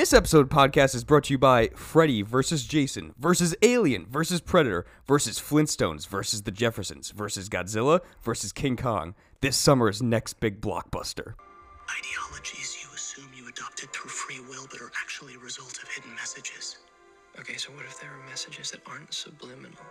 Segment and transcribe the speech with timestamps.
[0.00, 4.86] This episode podcast is brought to you by Freddy versus Jason versus Alien versus Predator
[5.06, 9.14] versus Flintstones versus the Jeffersons versus Godzilla versus King Kong.
[9.42, 11.34] This summer's next big blockbuster.
[11.98, 16.14] Ideologies you assume you adopted through free will but are actually a result of hidden
[16.14, 16.78] messages.
[17.38, 19.84] Okay, so what if there are messages that aren't subliminal,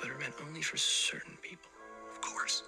[0.00, 1.70] but are meant only for certain people?
[2.10, 2.62] Of course.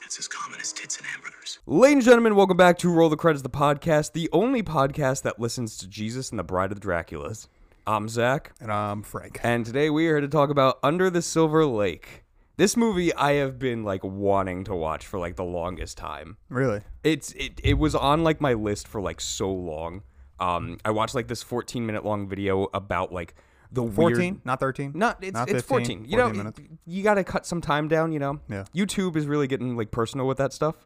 [0.00, 1.58] That's as common as tits and hamburgers.
[1.66, 5.38] Ladies and gentlemen, welcome back to Roll the Credits, the podcast, the only podcast that
[5.38, 7.46] listens to Jesus and the Bride of the Draculas.
[7.86, 9.40] I'm Zach, And I'm Frank.
[9.42, 12.24] and today we are here to talk about Under the Silver Lake.
[12.56, 16.36] This movie I have been like wanting to watch for like the longest time.
[16.48, 16.80] Really?
[17.02, 20.02] It's it, it was on like my list for like so long.
[20.38, 23.34] Um, I watched like this 14 minute long video about like
[23.72, 24.46] the 14, weird.
[24.46, 24.92] not 13?
[24.94, 26.04] Not it's Not it's 15, 14.
[26.06, 26.60] You know, minutes.
[26.86, 28.12] you got to cut some time down.
[28.12, 28.40] You know.
[28.48, 28.64] Yeah.
[28.74, 30.76] YouTube is really getting like personal with that stuff.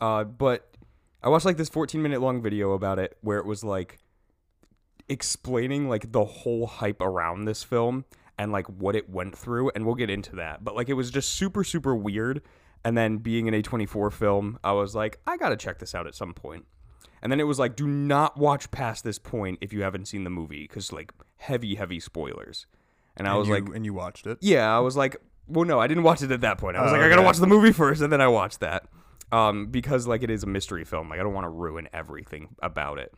[0.00, 0.76] Uh, but
[1.22, 3.98] I watched like this 14 minute long video about it where it was like
[5.08, 8.04] explaining like the whole hype around this film
[8.38, 11.10] and like what it went through and we'll get into that but like it was
[11.10, 12.42] just super super weird
[12.84, 16.14] and then being an a24 film i was like i gotta check this out at
[16.14, 16.66] some point
[17.22, 20.24] and then it was like do not watch past this point if you haven't seen
[20.24, 22.66] the movie because like heavy heavy spoilers
[23.16, 24.38] and i And was you, like and you watched it.
[24.40, 25.16] yeah, I was like,
[25.48, 26.76] well, no, I didn't watch it at that point.
[26.76, 27.26] I was Oh, like, I gotta okay.
[27.26, 28.88] watch the movie first, and then I watched that,
[29.32, 31.08] um, because like it is a mystery film.
[31.08, 33.12] Like I don't want to ruin everything about it.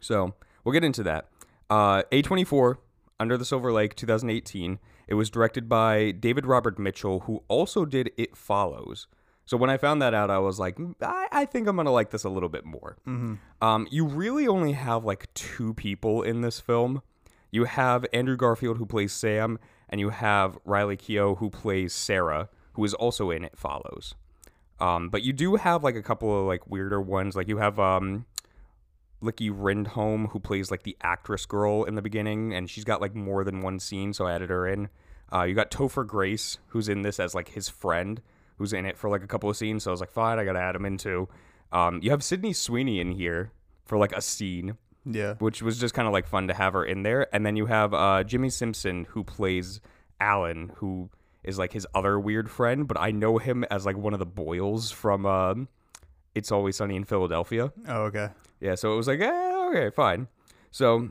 [0.00, 0.34] So
[0.64, 1.28] we'll get into that.
[1.70, 2.76] Uh, A24,
[3.20, 4.78] Under the Silver Lake, 2018.
[5.06, 9.06] It was directed by David Robert Mitchell, who also did It Follows.
[9.46, 11.92] So when I found that out, I was like, "Mm, I, I think I'm gonna
[11.92, 12.96] like this a little bit more.
[13.60, 17.02] Um, you really only have like two people in this film.
[17.50, 22.48] You have Andrew Garfield who plays Sam, and you have Riley Keough who plays Sarah,
[22.72, 24.14] who is also in It Follows.
[24.80, 27.36] Um, but you do have like a couple of like weirder ones.
[27.36, 28.26] Like you have um,
[29.22, 33.14] Licky Rindholm who plays like the actress girl in the beginning, and she's got like
[33.14, 34.88] more than one scene, so I added her in.
[35.32, 38.20] Uh, you got Topher Grace who's in this as like his friend,
[38.56, 39.84] who's in it for like a couple of scenes.
[39.84, 41.28] So I was like, fine, I gotta add him in too.
[41.72, 43.50] Um, you have Sydney Sweeney in here
[43.84, 45.34] for like a scene Yeah.
[45.34, 47.26] which was just kind of like fun to have her in there.
[47.34, 49.80] And then you have uh, Jimmi Simpson who plays
[50.20, 51.10] Alan, who
[51.42, 54.26] is like his other weird friend, but I know him as like one of the
[54.26, 55.68] Boyles from um
[56.34, 57.72] It's Always Sunny in Philadelphia.
[57.88, 58.28] Oh, okay.
[58.60, 60.28] Yeah, so it was like, eh, okay, fine.
[60.70, 61.10] So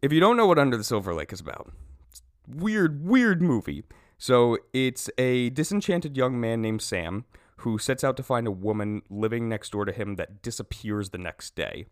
[0.00, 1.70] if you don't know what Under the Silver Lake is about,
[2.10, 3.84] it's weird, weird movie.
[4.18, 7.24] So it's a disenchanted young man named Sam
[7.58, 11.18] who sets out to find a woman living next door to him that disappears the
[11.18, 11.86] next day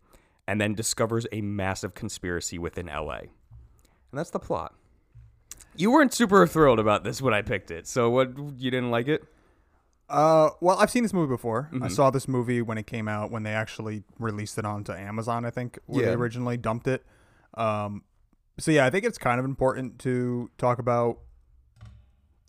[0.47, 3.19] and then discovers a massive conspiracy within LA.
[3.19, 4.73] And that's the plot.
[5.75, 7.87] You weren't super thrilled about this when I picked it.
[7.87, 9.23] So what you didn't like it?
[10.09, 11.69] Uh, well, I've seen this movie before.
[11.73, 11.83] Mm-hmm.
[11.83, 15.45] I saw this movie when it came out, when they actually released it onto Amazon,
[15.45, 16.09] I think, where Yeah.
[16.09, 17.03] they originally dumped it.
[17.55, 18.03] Um,
[18.59, 21.19] so yeah, I think it's kind of important to talk about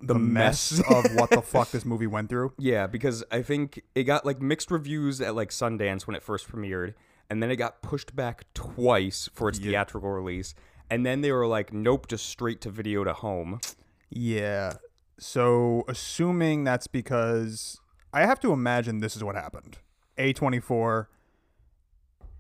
[0.01, 0.81] the, mess, mess.
[0.91, 2.53] of what the fuck this movie went through.
[2.59, 6.51] Yeah, because I think it got like mixed reviews at like Sundance when it first
[6.51, 6.95] premiered,
[7.31, 10.55] and then it got pushed back twice for its theatrical release,
[10.91, 13.61] and then they were like, "Nope, just straight to video to home."
[14.11, 14.75] Yeah.
[15.19, 17.81] So, assuming that's because
[18.13, 19.79] I have to imagine this is what happened.
[20.19, 21.07] A24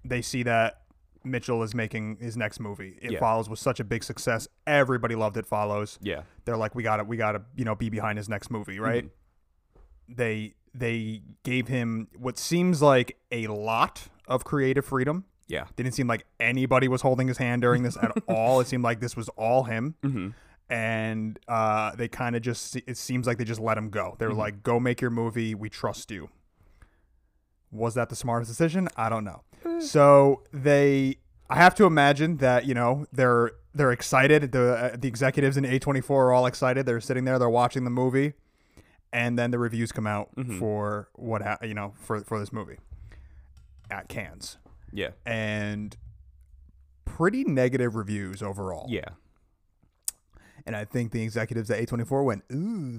[0.04, 0.82] they see that
[1.24, 2.98] Mitchell is making his next movie.
[3.00, 3.18] It Yeah.
[3.20, 4.46] Follows was such a big success.
[4.66, 5.98] Everybody loved It Follows.
[6.02, 8.50] Yeah, They're like we got to we got to, you know, be behind his next
[8.50, 9.08] movie, right?
[10.08, 15.24] They they gave him what seems like a lot of creative freedom.
[15.48, 18.60] yeah, Didn't seem like anybody was holding his hand during this at all.
[18.60, 19.94] It seemed like this was all him.
[20.02, 20.28] hmm
[20.68, 24.16] And uh, they kind of just, it seems like they just let him go.
[24.18, 25.54] They were like, go make your movie.
[25.54, 26.30] We trust you.
[27.70, 28.88] Was that the smartest decision?
[28.96, 29.42] I don't know.
[29.80, 31.16] So they,
[31.50, 34.52] I have to imagine that, you know, they're, they're excited.
[34.52, 36.86] The, uh, the executives in A24 are all excited.
[36.86, 38.34] They're sitting there, they're watching the movie.
[39.12, 42.78] And then the reviews come out for what, ha- you know, for, for this movie
[43.91, 44.56] at Cannes.
[44.92, 45.97] yeah, And
[47.04, 48.86] pretty negative reviews overall.
[48.91, 49.10] yeah.
[50.66, 52.97] And I think the executives at A24 went, ooh.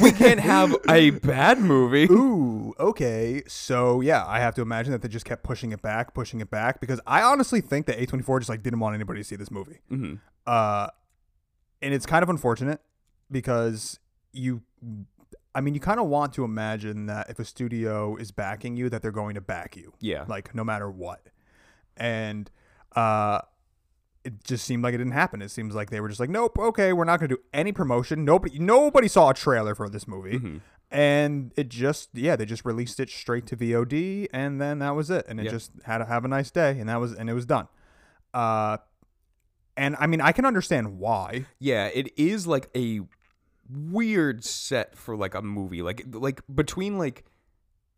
[0.00, 2.04] We can't have a bad movie.
[2.04, 3.42] ooh, okay.
[3.48, 6.50] So, yeah, I have to imagine that they just kept pushing it back, pushing it
[6.50, 9.50] back because I honestly think that A24 just like didn't want anybody to see this
[9.50, 9.80] movie.
[9.88, 10.14] hmm
[10.46, 10.88] Uh
[11.82, 12.80] and it's kind of unfortunate
[13.30, 13.98] because
[14.32, 14.62] you
[15.54, 18.88] I mean, you kind of want to imagine that if a studio is backing you
[18.90, 19.94] that they're going to back you.
[19.98, 21.30] Yeah, like no matter what.
[21.96, 22.48] And
[22.94, 23.40] uh
[24.28, 25.42] it just seemed like it didn't happen.
[25.42, 27.72] It seems like they were just like, nope, okay, we're not going to do any
[27.72, 28.24] promotion.
[28.24, 30.38] Nobody, nobody saw a trailer for this movie.
[30.38, 30.60] Mhm.
[30.90, 35.10] and it just yeah they just released it straight to VOD and then that was
[35.10, 35.50] it and it Yeah.
[35.50, 37.68] just had to have a nice day and that was and it was done.
[38.32, 38.78] Uh,
[39.76, 41.44] and I mean I can understand why.
[41.58, 43.00] Yeah, it is like a
[43.70, 45.82] weird set for like a movie.
[45.82, 47.24] Like like between like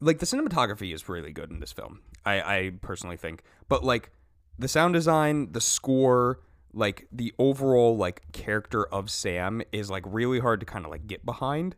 [0.00, 2.00] like the cinematography is really good in this film.
[2.27, 3.43] I I personally think.
[3.69, 4.11] But like
[4.60, 6.38] the sound design, the score,
[6.72, 11.06] like the overall like character of Sam is like really hard to kind of like
[11.06, 11.74] get behind.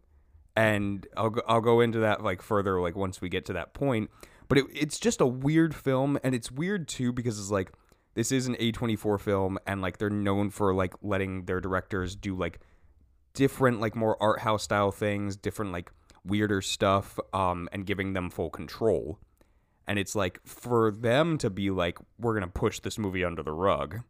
[0.56, 3.72] And I'll go, I'll go into that like further like once we get to that
[3.72, 4.10] point.
[4.48, 7.72] But it, it's just a weird film and it's weird too because it's like
[8.14, 12.36] this is an A24 film and like they're known for like letting their directors do
[12.36, 12.58] like
[13.32, 15.92] different like more art house style things, different like
[16.24, 19.20] weirder stuff um and giving them full control.
[19.86, 23.42] And it's like for them to be like we're going to push this movie under
[23.42, 24.00] the rug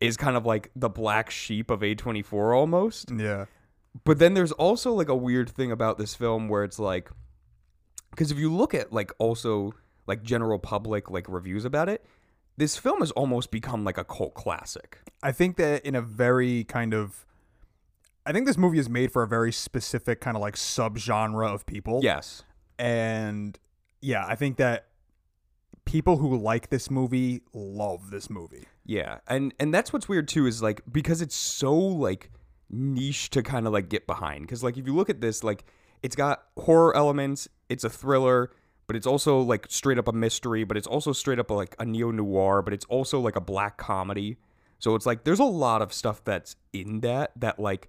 [0.00, 3.10] is kind of like the black sheep of A24 almost.
[3.10, 3.46] Yeah.
[4.04, 7.10] But then there's also like a weird thing about this film where it's like
[8.10, 9.72] because if you look at like also
[10.06, 12.04] like general public like reviews about it,
[12.56, 14.98] this film has almost become like a cult classic.
[15.22, 17.26] I think that in a very kind of
[18.24, 21.64] I think this movie is made for a very specific kind of like subgenre of
[21.64, 22.00] people.
[22.02, 22.42] Yes.
[22.78, 23.58] And
[24.00, 24.86] yeah, I think that
[25.84, 28.64] people who like this movie love this movie.
[28.84, 29.18] Yeah.
[29.28, 32.30] And and that's what's weird too is like because it's so like
[32.68, 35.64] niche to kind of like get behind cuz like if you look at this like
[36.02, 38.50] it's got horror elements, it's a thriller,
[38.86, 41.84] but it's also like straight up a mystery, but it's also straight up like a
[41.84, 44.36] neo noir, but it's also like a black comedy.
[44.78, 47.88] So it's like there's a lot of stuff that's in that that like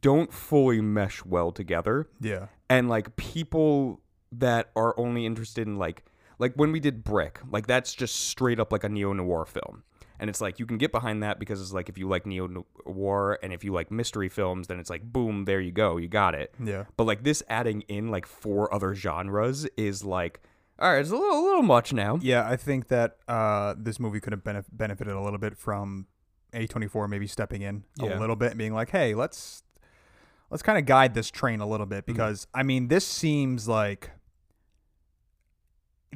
[0.00, 2.08] don't fully mesh well together.
[2.20, 2.46] Yeah.
[2.70, 4.00] and like people
[4.40, 6.04] that are only interested in like
[6.38, 9.82] like when we did brick like that's just straight up like a neo-noir film
[10.18, 13.38] and it's like you can get behind that because it's like if you like neo-noir
[13.42, 16.34] and if you like mystery films then it's like boom there you go you got
[16.34, 16.84] it Yeah.
[16.96, 20.40] but like this adding in like four other genres is like
[20.78, 24.00] all right it's a little, a little much now Yeah, I think that uh, this
[24.00, 26.06] movie could have benef- benefited a little bit from
[26.52, 28.18] A24 maybe stepping in Yeah.
[28.18, 29.62] a little bit and being like, "Hey, let's
[30.50, 31.94] let's kind of guide this train a little Mm-hmm.
[31.96, 34.10] bit because I mean, this seems like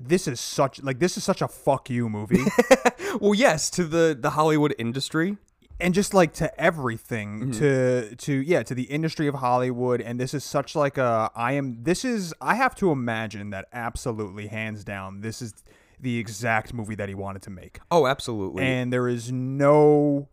[0.07, 2.45] this is such like this is such a fuck you movie.
[3.21, 5.37] Well yes to the the hollywood industry.
[5.81, 7.51] And just like to everything Mm-hmm.
[7.61, 10.01] to to yeah to the industry of hollywood.
[10.01, 13.67] And this is such like a i am this is i have to imagine that
[13.73, 15.55] absolutely hands down this is
[16.01, 17.81] the exact movie that he wanted to make.
[17.91, 18.63] Oh absolutely.
[18.65, 20.29] And there is no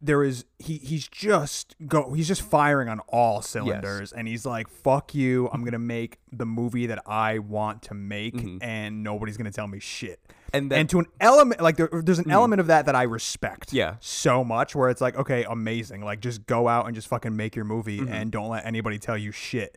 [0.00, 4.68] there is he he's just go he's just firing on all cylinders and he's like
[4.68, 9.50] fuck you i'm gonna make the movie that i want to make and nobody's gonna
[9.50, 10.56] tell me shit Mm-hmm.
[10.56, 10.76] And Mm.
[10.80, 13.96] and to an element like there, there's an element of that that i respect Yeah.
[14.00, 17.54] so much where it's like okay amazing like just go out and just fucking make
[17.54, 18.12] your movie Mm-hmm.
[18.12, 19.76] and don't let anybody tell you shit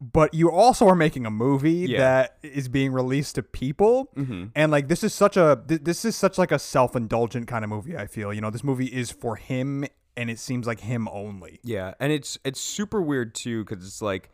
[0.00, 1.98] but you also are making a movie Yeah.
[1.98, 4.44] that is being released to people Mm-hmm.
[4.54, 7.70] and like this is such a th- this is such like a self-indulgent kind of
[7.70, 9.84] movie i feel you know this movie is for him
[10.16, 14.02] and it seems like him only Yeah, and it's it's super weird too because it's
[14.02, 14.30] like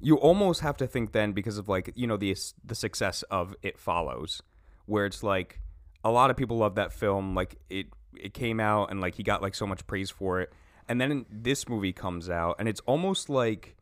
[0.00, 3.54] you almost have to think then because of like you know the the success of
[3.62, 4.42] It Follows,
[4.86, 5.60] where it's like
[6.04, 7.34] a lot of people love that film.
[7.34, 7.86] Like it
[8.16, 10.52] it came out and like he got like so much praise for it,
[10.88, 13.74] and then this movie comes out and it's almost like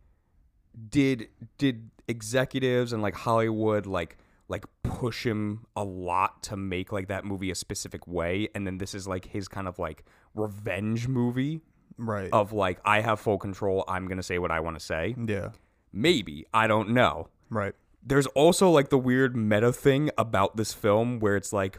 [0.91, 1.29] did
[1.59, 4.19] did executives and like Hollywood like
[4.49, 8.79] like push him a lot to make like that movie a specific way and then
[8.79, 10.05] this is like his kind of like
[10.35, 11.63] revenge movie
[11.99, 13.85] right of like I have full control.
[13.89, 15.15] I'm gonna say what I want to say.
[15.27, 15.51] yeah
[15.93, 17.29] Maybe I don't know.
[17.49, 21.79] right There's also like the weird meta thing about this film where it's like,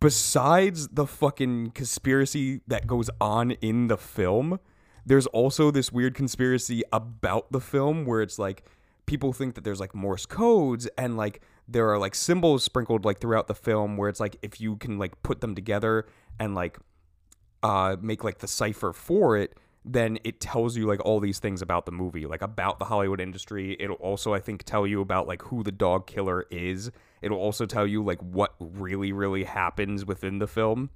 [0.00, 4.58] besides the fucking conspiracy that goes on in the film,
[5.06, 8.64] there's also this weird conspiracy about the film where it's like
[9.06, 13.20] people think that there's like Morse codes and like there are like symbols sprinkled like
[13.20, 16.06] throughout the film where it's like if you can like put them together
[16.38, 16.78] and like
[17.64, 19.56] uh, make like the cipher for it,
[19.86, 23.20] then it tells you like all these things about the movie, like about the Hollywood
[23.20, 23.76] industry.
[23.80, 26.90] It'll also, I think, tell you about like who the dog killer is.
[27.22, 30.90] It'll also tell you like what really, really happens within the film.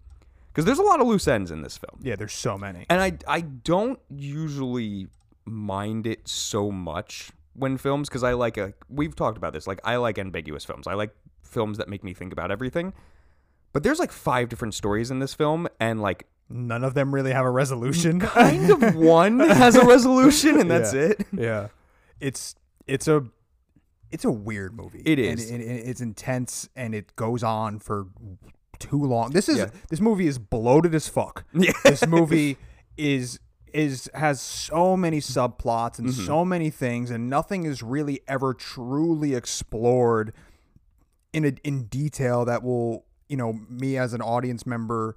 [0.59, 2.01] Because there's a lot of loose ends in this film.
[2.03, 5.07] yeah there's so many And I, I don't usually
[5.45, 9.81] mind it so much when films, because I like a, we've talked about this, like
[9.85, 10.87] I like ambiguous films.
[10.89, 11.11] I like
[11.45, 12.93] films that make me think about everything.
[13.73, 17.33] But there's like five different stories in this film, and like none of them really
[17.33, 21.01] have a resolution kind of one has a resolution and that's Yeah.
[21.03, 21.27] it.
[21.33, 21.69] yeah
[22.21, 22.55] it's
[22.87, 23.23] it's a
[24.11, 25.51] it's a weird movie It is.
[25.51, 25.69] And is.
[25.69, 28.07] it- it- it's intense and it goes on for
[28.79, 29.71] too long this is Yeah.
[29.91, 31.73] this movie is bloated as fuck Yeah.
[31.85, 32.57] this movie
[32.97, 33.39] is
[33.73, 39.35] is has so many subplots and so many things and nothing is really ever truly
[39.35, 40.33] explored
[41.33, 45.17] in a, in detail that will you know me as an audience member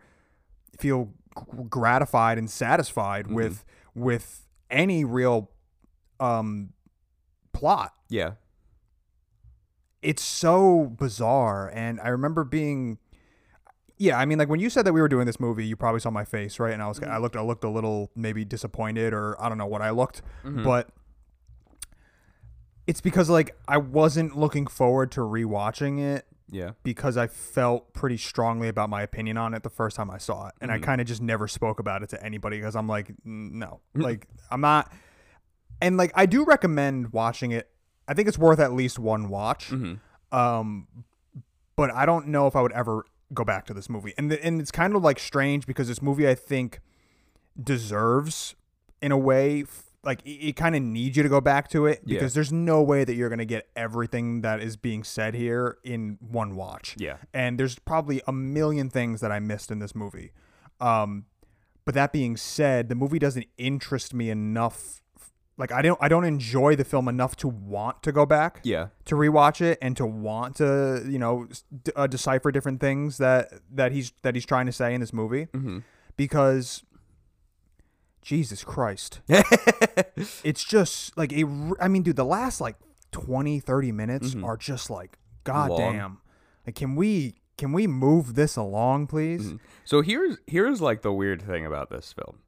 [0.77, 1.05] feel
[1.37, 3.63] g- gratified and satisfied with
[3.95, 5.49] with any real
[6.19, 6.73] um
[7.53, 8.31] plot Yeah.
[10.01, 12.97] it's so bizarre and i remember being
[14.01, 15.99] yeah i mean like when you said that we were doing this movie you probably
[15.99, 17.21] saw my face right and i was i mm-hmm.
[17.21, 20.63] looked i looked a little maybe disappointed or i don't know what i looked mm-hmm.
[20.63, 20.89] but
[22.87, 26.71] it's because like i wasn't looking forward to rewatching it Yeah.
[26.83, 30.47] because I felt pretty strongly about my opinion on it the first time I saw
[30.47, 30.55] it.
[30.59, 30.83] And I mm-hmm.
[30.83, 34.59] kind of just never spoke about it to anybody because I'm like, no, like, I'm
[34.59, 34.91] not.
[35.81, 37.69] And like, I do recommend watching it.
[38.05, 39.71] I think it's worth at least one watch.
[40.33, 40.87] Um,
[41.77, 44.13] but I don't know if I would ever go back to this movie.
[44.17, 46.79] And, the, and it's kind of like strange because this movie, I think,
[47.61, 48.55] deserves,
[49.01, 51.85] in a way, f- like it, it kind of needs you to go back to
[51.85, 52.19] it Yeah.
[52.19, 55.77] because there's no way that you're going to get everything that is being said here
[55.83, 56.95] in one watch.
[56.97, 57.17] Yeah.
[57.33, 60.31] And there's probably a million things that I missed in this movie.
[60.79, 61.25] Um,
[61.85, 65.01] but that being said, the movie doesn't interest me enough.
[65.61, 68.87] Like I don't, I don't enjoy the film enough to want to go back Yeah.
[69.05, 71.47] to rewatch it and to want to you know
[71.83, 75.13] d- uh, decipher different things that that he's that he's trying to say in this
[75.13, 75.45] movie.
[75.53, 75.79] Mm-hmm.
[76.17, 76.83] Because
[78.23, 79.21] Jesus Christ.
[80.43, 81.45] It's just like a
[81.79, 82.77] I mean dude the last like
[83.11, 84.43] 20 30 minutes mm-hmm.
[84.43, 86.21] are just like goddamn.
[86.65, 89.45] Like can we can we move this along please?
[89.45, 89.57] Mm-hmm.
[89.85, 92.39] So here's here's like the weird thing about this film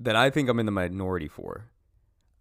[0.00, 1.70] that I think I'm in the minority for.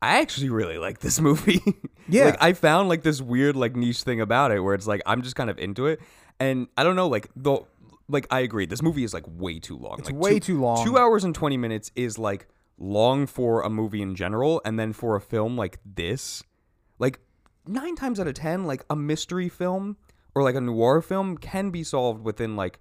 [0.04, 1.62] I actually really like this movie.
[2.08, 2.26] Yeah.
[2.26, 5.22] like I found like this weird like niche thing about it where it's like I'm
[5.22, 6.02] just kind of into it,
[6.40, 7.60] and I don't know like the
[8.10, 10.00] like I agree this movie is like way too long.
[10.00, 10.86] It's like, way two- too long.
[10.86, 14.92] Two hours and twenty minutes is like long for a movie in general, and then
[14.94, 16.44] for a film like this,
[17.00, 17.20] like
[17.66, 19.96] nine times out of ten, like a mystery film
[20.36, 22.80] or like a noir film can be solved within like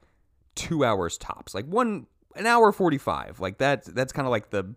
[0.54, 1.54] two hours tops.
[1.54, 3.38] Like one an hour forty five.
[3.38, 4.74] Like that that's kind of like the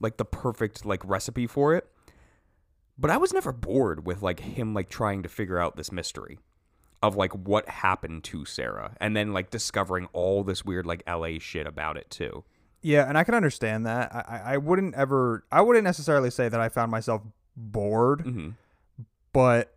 [0.00, 1.86] like the perfect like recipe for it.
[2.98, 6.38] But I was never bored with like him like trying to figure out this mystery
[7.02, 11.38] of like what happened to Sarah and then like discovering all this weird like LA
[11.38, 12.42] shit about it too.
[12.82, 14.14] Yeah, and I can understand that.
[14.14, 17.22] I, I- wouldn't ever, I wouldn't necessarily say that I found myself
[17.56, 18.54] bored, Mhm.
[19.32, 19.74] but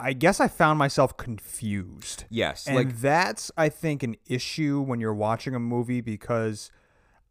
[0.00, 2.24] I guess I found myself confused.
[2.30, 6.70] Yes, And like that's, I think, an issue when you're watching a movie because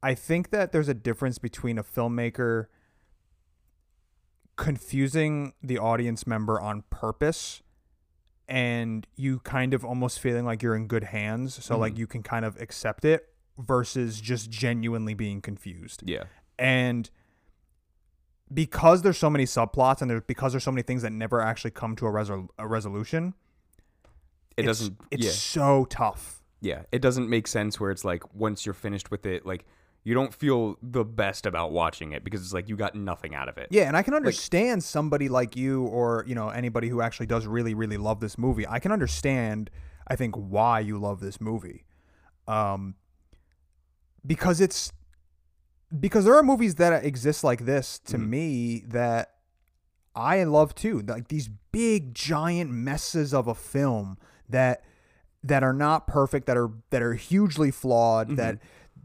[0.01, 2.67] I think that there's a difference between a filmmaker
[4.55, 7.61] confusing the audience member on purpose
[8.47, 11.63] and you kind of almost feeling like you're in good hands.
[11.63, 11.99] So, like, mm-hmm.
[11.99, 13.27] you can kind of accept it
[13.57, 16.23] versus just genuinely being confused yeah.
[16.59, 17.09] and
[18.53, 21.71] because there's so many subplots and there's because there's so many things that never actually
[21.71, 23.33] come to a, resol- a resolution
[24.55, 25.31] It it's- doesn't it's yeah.
[25.31, 29.45] so tough Yeah, it doesn't make sense where it's like once you're finished with it
[29.45, 29.65] like
[30.03, 33.49] you don't feel the best about watching it because it's like you got nothing out
[33.49, 33.67] of it.
[33.71, 37.45] yeah and i can understand somebody like you or you know anybody who actually does
[37.45, 39.69] really really love this movie i can understand
[40.07, 41.85] i think why you love this movie
[42.47, 42.95] um
[44.25, 44.91] because it's
[45.99, 49.31] because there are movies that exist like this to me that
[50.17, 51.01] I love too.
[51.07, 54.17] Like these big giant messes of a film
[54.49, 54.83] that
[55.43, 58.57] that are not perfect, that are that are hugely flawed, that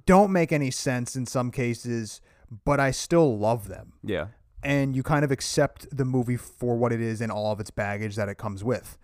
[0.06, 2.20] don't make any sense in some cases,
[2.64, 3.94] but I still love them.
[4.02, 4.28] Yeah.
[4.62, 7.70] And you kind of accept the movie for what it is and all of its
[7.70, 8.98] baggage that it comes with.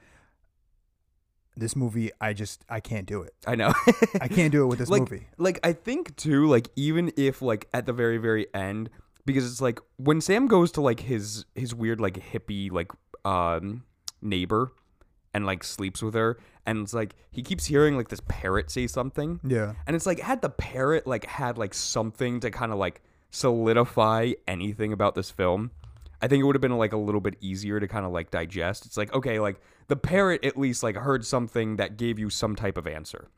[1.57, 3.35] This movie, I just I can't do it.
[3.45, 3.73] I know.
[4.21, 5.27] I can't do it with this like, movie.
[5.39, 8.91] Like I think too, like even if like at the very very end,
[9.27, 12.93] because it's like when Sam goes to like his his weird like hippie like
[13.25, 13.83] um
[14.23, 14.73] neighbor
[15.35, 18.87] and like sleeps with her, and it's like he keeps hearing like this parrot say
[18.87, 19.41] something.
[19.43, 19.73] Yeah.
[19.87, 24.33] And it's like had the parrot like had like something to kind of like solidify
[24.47, 25.71] anything about this film,
[26.21, 28.31] I think it would have been like a little bit easier to kind of like
[28.31, 28.87] digest.
[28.87, 32.55] It's like okay, like the parrot at least like heard something that gave you some
[32.57, 33.29] type of answer.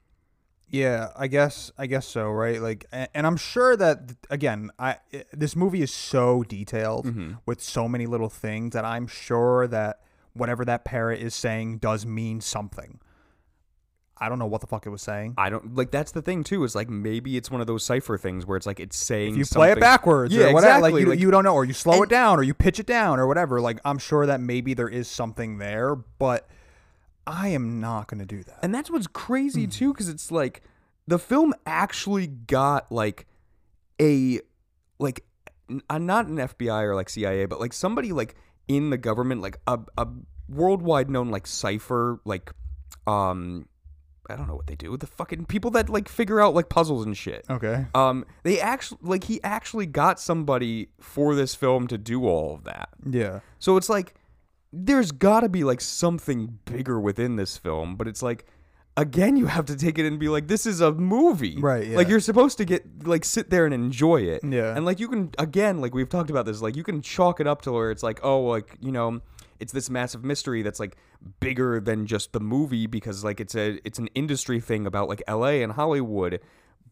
[0.72, 2.60] Yeah, I guess I guess so, right?
[2.62, 7.32] Like, and, I'm sure that again, I i- this movie is so detailed Mm-hmm.
[7.44, 10.00] with so many little things that I'm sure that
[10.32, 13.00] whatever that parrot is saying does mean something.
[14.21, 15.35] I don't know what the fuck it was saying.
[15.39, 16.62] I don't like that's the thing too.
[16.65, 19.39] Is like maybe it's one of those cipher things where it's like it's saying If
[19.39, 20.93] you play it backwards yeah, or whatever, exactly.
[20.93, 22.87] like you, like, you don't know, or you slow it down, or you pitch it
[22.87, 23.61] down, or whatever.
[23.61, 26.49] Like I'm sure that maybe there is something there, but
[27.27, 28.59] I am not going to do that.
[28.62, 29.71] and that's what's crazy Hmm.
[29.71, 30.62] too, because it's like
[31.07, 33.27] the film actually got like
[34.00, 34.41] a
[34.99, 35.25] like
[35.69, 38.35] not an FBI or like CIA, but like somebody like
[38.69, 40.07] in the government, like a a
[40.49, 42.53] worldwide known like cipher, like
[43.07, 43.67] um,
[44.30, 44.96] I don't know what they do.
[44.96, 47.44] The fucking people that like figure out like puzzles and shit.
[47.50, 47.87] Okay.
[47.94, 52.64] Um, they actually like he actually got somebody for this film to do all of
[52.64, 52.90] that.
[53.08, 53.40] Yeah.
[53.58, 54.14] So it's like
[54.72, 58.46] there's got to be like something bigger within this film, but it's like
[58.96, 61.56] again you have to take it and be like this is a movie.
[61.58, 61.96] Right, yeah.
[61.96, 64.42] Like you're supposed to get like sit there and enjoy it.
[64.44, 64.76] Yeah.
[64.76, 67.46] And like you can again like we've talked about this like you can chalk it
[67.46, 69.20] up to where it's like oh like you know
[69.61, 70.97] it's this massive mystery that's like
[71.38, 75.23] bigger than just the movie because like it's a it's an industry thing about like
[75.29, 76.40] LA and Hollywood.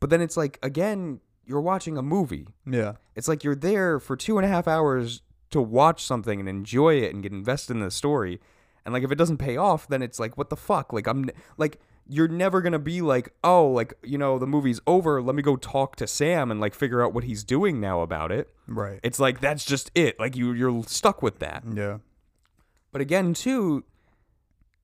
[0.00, 2.46] But then it's like again you're watching a movie.
[2.66, 2.94] Yeah.
[3.16, 6.96] It's like you're there for two and a half hours to watch something and enjoy
[6.96, 8.38] it and get invested in the story.
[8.84, 10.92] And like if it doesn't pay off, then it's like what the fuck?
[10.92, 15.20] Like I'm like you're never gonna be like, oh, like you know the movie's over.
[15.22, 18.32] Let me go talk to Sam and like figure out what he's doing now about
[18.32, 18.48] it.
[18.66, 19.00] Right.
[19.02, 20.18] It's like that's just it.
[20.18, 21.64] Like you you're stuck with that.
[21.72, 21.98] yeah.
[22.92, 23.84] But again, too,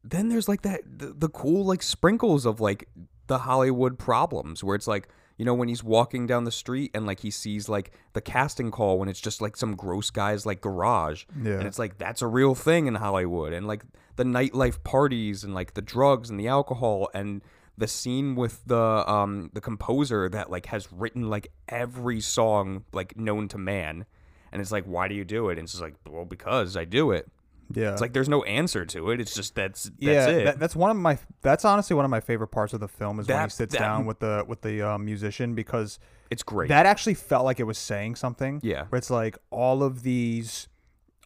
[0.04, 2.88] then there's like that the, the cool like sprinkles of like
[3.26, 5.08] the Hollywood problems where it's like
[5.38, 8.70] you know when he's walking down the street and like he sees like the casting
[8.70, 11.24] call when it's just like some gross guy's like garage.
[11.42, 11.54] Yeah.
[11.54, 13.52] and it's like that's a real thing in Hollywood.
[13.52, 13.84] And like
[14.16, 17.42] the nightlife parties and like the drugs and the alcohol and
[17.76, 23.16] the scene with the um the composer that like has written like every song like
[23.16, 24.04] known to man.
[24.52, 25.52] And it's like why do you do it?
[25.58, 27.28] And it's just like well because I do it
[27.72, 27.92] Yeah.
[27.92, 29.20] it's like there's no answer to it.
[29.20, 30.44] It's just that's that's yeah, it.
[30.44, 31.18] That, that's one of my.
[31.42, 33.78] That's honestly one of my favorite parts of the film is when he sits that-
[33.80, 35.98] down with the with the uh, musician because
[36.30, 36.68] it's great.
[36.68, 38.60] that actually felt like it was saying something.
[38.62, 38.84] Yeah.
[38.88, 40.68] where it's like all of these,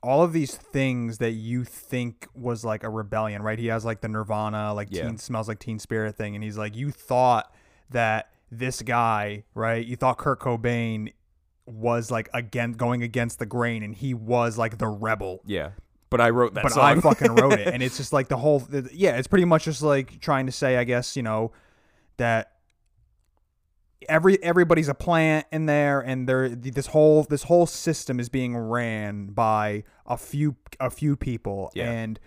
[0.02, 3.58] all of these things that you think was like a rebellion, right?
[3.58, 5.06] He has like the Nirvana, like Yeah.
[5.06, 7.54] Teen smells like Teen Spirit thing, and he's like, you thought
[7.90, 9.84] that this guy, right?
[9.86, 11.12] You thought Kurt Cobain
[11.66, 15.42] was like again going against the grain, and he was like the rebel.
[15.46, 15.70] yeah,
[16.10, 16.84] but I wrote that but song.
[16.84, 18.66] I fucking wrote it, and it's just like the whole.
[18.92, 21.52] Yeah, it's pretty much just like trying to say, I guess, you know,
[22.16, 22.52] that
[24.08, 28.56] every everybody's a plant in there, and there this whole this whole system is being
[28.56, 31.90] ran by a few a few people, Yeah.
[31.90, 32.18] and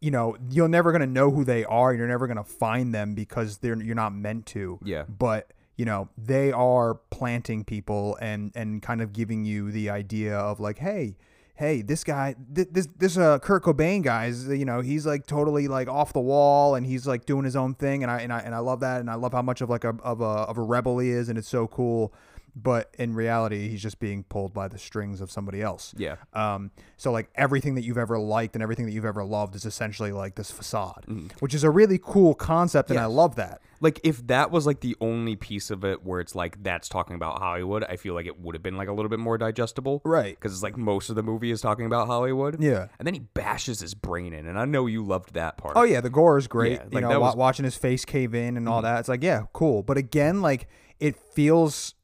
[0.00, 1.92] you know you're never gonna know who they are.
[1.92, 4.78] You're never gonna find them because they're you're not meant to.
[4.84, 5.04] Yeah.
[5.08, 5.52] but.
[5.80, 10.58] You know they are planting people and and kind of giving you the idea of
[10.58, 11.16] like, hey,
[11.58, 15.26] hey, this guy, th- this this uh Kurt Cobain guy is, you know, he's like
[15.26, 18.32] totally like off the wall and he's like doing his own thing, and I and
[18.32, 20.24] I and I love that, and I love how much of like a of a
[20.24, 22.12] of a rebel he is, and it's so cool.
[22.56, 25.94] But in reality, he's just being pulled by the strings of somebody else.
[25.96, 26.16] Yeah.
[26.32, 26.70] Um.
[26.96, 30.12] So like everything that you've ever liked and everything that you've ever loved is essentially
[30.12, 31.28] like this facade, Mm-hmm.
[31.40, 33.60] which is a really cool concept, and I love that.
[33.80, 37.14] like if that was like the only piece of it where it's like that's talking
[37.14, 40.02] about Hollywood, I feel like it would have been like a little bit more digestible.
[40.04, 40.34] Right.
[40.34, 42.60] Because it's like most of the movie is talking about Hollywood.
[42.60, 42.88] Yeah.
[42.98, 45.74] And then he bashes his brain in, and I know you loved that part.
[45.76, 46.72] Oh yeah, the gore is great.
[46.72, 48.98] Yeah, you like, know, that was- watching his face cave in and all that.
[48.98, 49.84] It's like, yeah, cool.
[49.84, 50.66] But again, like
[50.98, 51.94] it feels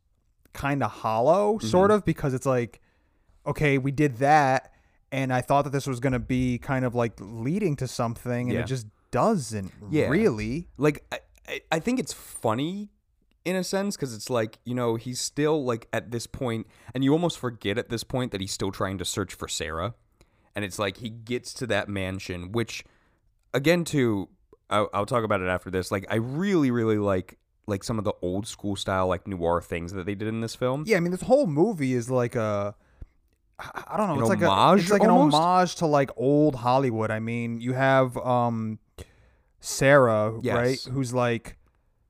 [0.55, 1.67] kind of hollow, Mm-hmm.
[1.69, 2.81] sort of, because it's like,
[3.47, 4.73] okay, we did that,
[5.13, 8.53] and I thought that this was gonna be kind of like leading to something, and
[8.55, 8.61] Yeah.
[8.61, 10.09] it just doesn't Yeah.
[10.09, 10.69] really.
[10.79, 12.91] like I, I- I think it's funny
[13.45, 17.05] in a sense because it's like you know he's still like at this point and
[17.05, 19.93] you almost forget at this point that he's still trying to search for sarah
[20.57, 22.83] and it's like he gets to that mansion which
[23.53, 24.31] again to
[24.71, 28.05] I'll, I'll talk about it after this like i really really like like some of
[28.05, 31.01] the old school style like noir things that they did in this film Yeah, I
[31.01, 32.75] mean, this whole movie is like a
[33.59, 34.15] I don't know.
[34.15, 35.37] An it's like a, it's like almost?
[35.37, 37.13] an homage to like old Hollywood.
[37.13, 38.81] I mean, you have um,
[39.61, 40.55] Sarah, Yes.
[40.57, 40.93] right?
[40.93, 41.57] Who's like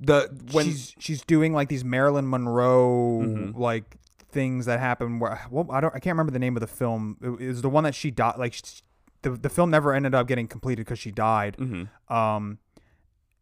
[0.01, 3.57] the when she's she's doing like these Marilyn Monroe Mhm.
[3.57, 3.97] like
[4.33, 7.17] things that happen where well, I don't I can't remember the name of the film.
[7.23, 8.81] It was the one that she died like sh
[9.23, 11.57] the the film never ended up getting completed because she died.
[11.59, 11.89] Mhm.
[12.13, 12.59] Um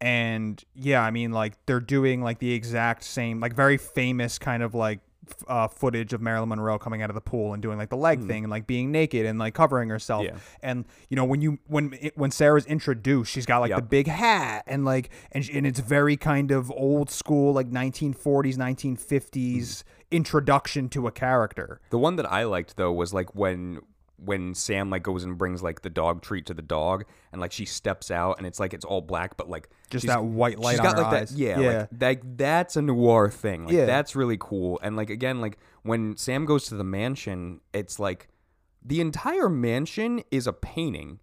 [0.02, 4.64] and yeah, I mean like they're doing like the exact same like very famous kind
[4.64, 4.98] of like
[5.46, 8.26] uh, footage of Marilyn Monroe coming out of the pool and doing like the leg
[8.26, 10.24] thing and like being naked and like covering herself.
[10.24, 10.38] Yeah.
[10.60, 14.08] And you know when you when it, when Sarah's introduced, she's got like the big
[14.08, 20.88] hat and like and and it's very kind of old school like 1940s 1950s introduction
[20.88, 21.80] to a character.
[21.90, 23.78] The one that I liked though was like when
[24.24, 27.52] when Sam like goes and brings like the dog treat to the dog and like
[27.52, 30.72] she steps out and it's like it's all black but like Just that white light
[30.72, 31.30] she's got like eyes.
[31.30, 31.78] that yeah, Yeah.
[31.78, 33.86] like that that's a noir thing like Yeah.
[33.86, 38.28] that's really cool and like again like when Sam goes to the mansion it's like
[38.84, 41.18] the entire mansion is a painting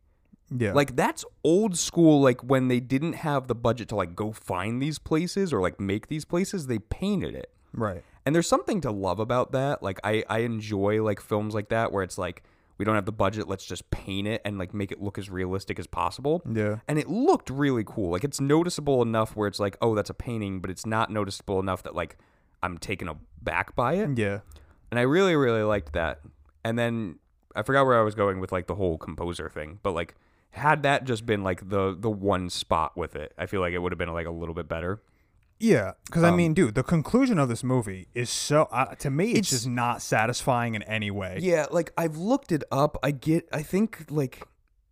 [0.56, 0.74] Yeah.
[0.74, 4.82] like that's old school like when they didn't have the budget to like go find
[4.82, 8.04] these places or like make these places they painted it right.
[8.26, 9.82] And there's something to love about that.
[9.82, 12.44] Like I I enjoy like films like that where it's like
[12.80, 15.30] we don't have the budget, let's just paint it and like make it look as
[15.30, 16.42] realistic as possible.
[16.50, 16.78] Yeah.
[16.88, 18.10] And it looked really cool.
[18.10, 21.60] Like it's noticeable enough where it's like, oh, that's a painting, but it's not noticeable
[21.60, 22.18] enough that like
[22.64, 24.18] I'm taken aback by it.
[24.18, 24.40] Yeah.
[24.90, 26.22] And I really, really liked that.
[26.64, 27.20] And then
[27.54, 30.16] I forgot where I was going with like the whole composer thing, but like
[30.52, 33.80] had that just been like the the one spot with it, I feel like it
[33.80, 35.02] would have been like a little bit better.
[35.60, 39.10] Yeah, because I Um, mean, dude, the conclusion of this movie is so uh, to
[39.10, 41.38] me, it's, It's- just not satisfying in any way.
[41.42, 42.98] Yeah, like I've looked it up.
[43.04, 44.44] I get I think like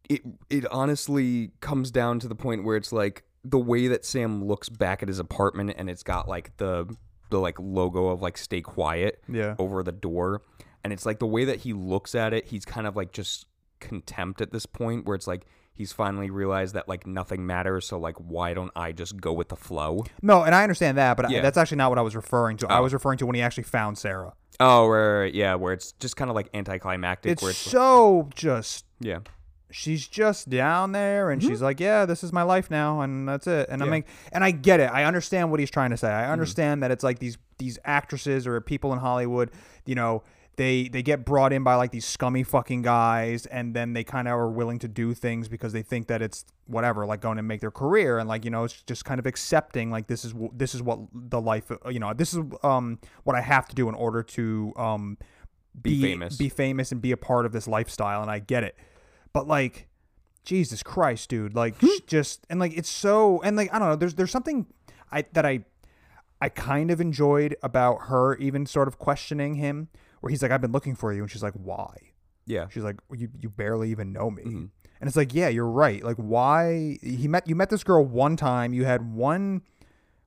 [0.10, 4.44] it it honestly comes down to the point where it's like the way that Sam
[4.44, 6.94] looks back at his apartment and it's got like the
[7.30, 9.56] the like logo of like stay quiet Yeah.
[9.60, 10.42] over the door
[10.84, 13.46] and it's like the way that he looks at it, he's kind of like just
[13.80, 15.46] contempt at this point where it's like
[15.78, 19.50] he's finally realized that like nothing matters so like why don't I just go with
[19.50, 20.04] the flow?
[20.22, 22.68] No, and I understand that, but I- that's actually not what I was referring to.
[22.68, 22.84] I Oh.
[22.84, 24.34] was referring to when he actually found Sarah.
[24.60, 28.28] Oh, right, right, yeah, where it's just kind of like anticlimactic It's where it's so
[28.34, 29.20] just yeah.
[29.70, 33.46] she's just down there and she's like, "Yeah, this is my life now, and that's
[33.46, 33.92] it." And I'm Mm-hmm.
[33.94, 34.90] Like, and I get it.
[34.92, 36.08] I understand what he's trying to say.
[36.08, 36.30] Mm-hmm.
[36.30, 39.52] I understand that it's like these these actresses or people in Hollywood,
[39.86, 40.24] you know,
[40.58, 44.28] they they get brought in by like these scummy fucking guys, and then they kind
[44.28, 47.44] of are willing to do things because they think that it's whatever, like going to
[47.44, 50.34] make their career, and like you know, it's just kind of accepting like this is
[50.54, 53.76] this is what the life, uh, you know, this is um what I have to
[53.76, 55.18] do in order to um
[55.82, 56.38] Be famous.
[56.38, 58.76] be famous, and be a part of this lifestyle, and I get it.
[59.34, 59.88] But like,
[60.44, 61.54] Jesus Christ, dude!
[61.54, 61.88] Like, Hmm.
[62.08, 63.96] just and like it's so and like I don't know.
[63.96, 64.66] There's there's something
[65.12, 65.66] I that I
[66.42, 69.90] I kind of enjoyed about her even sort of questioning him,
[70.22, 71.96] where he's like, "I've been looking for you," and she's like, "Why?"
[72.46, 72.68] Yeah.
[72.70, 74.66] She's like, "You you barely even know me," Mm-hmm.
[75.02, 76.04] and it's like, "Yeah, you're right.
[76.04, 79.62] Like, why he met you met this girl one time, you had one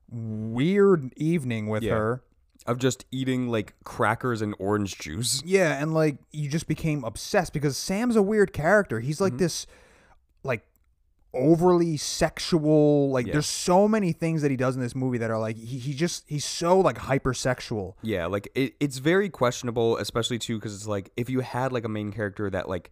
[0.09, 1.93] weird evening with Yeah.
[1.95, 2.23] her."
[2.67, 5.41] Of just eating like crackers and orange juice.
[5.43, 8.99] Yeah, and like you just became obsessed because Sam's a weird character.
[8.99, 9.23] He's Mm-hmm.
[9.23, 9.75] like this like
[11.33, 15.39] overly sexual like there's so many things that he does in this movie that are
[15.39, 17.93] like he, he just he's so like hypersexual.
[18.01, 21.85] Yeah, like it, it's very questionable, especially too, because it's like if you had like
[21.85, 22.91] a main character that like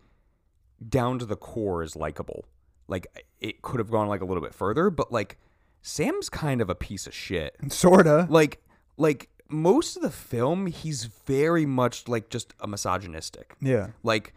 [0.88, 2.46] down to the core is likable,
[2.88, 3.08] like
[3.40, 5.38] it could have gone like a little bit further, but like
[5.82, 7.56] Sam's kind of a piece of shit.
[7.70, 8.28] Sorta.
[8.30, 8.62] Like,
[8.98, 13.56] like most of the film, he's very much like just a misogynistic.
[13.62, 13.90] Yeah.
[14.04, 14.34] Like,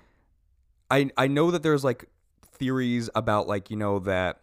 [0.90, 2.08] I I know that there's like
[2.62, 4.40] theories about like you know that